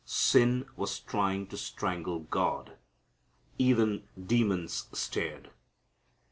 Sin 0.03 0.65
was 0.75 0.99
trying 0.99 1.45
to 1.45 1.55
strangle 1.55 2.21
God. 2.21 2.75
Even 3.59 4.07
demons 4.19 4.87
stared. 4.93 5.51